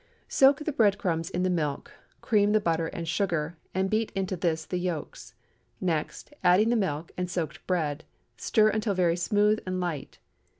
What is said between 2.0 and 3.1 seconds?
cream the butter and